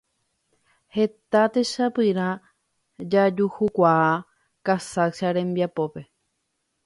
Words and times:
Heta 0.95 1.41
techapyrã 1.57 2.29
jajuhukuaa 3.15 4.09
Casaccia 4.69 5.35
rembiapópe. 5.39 6.01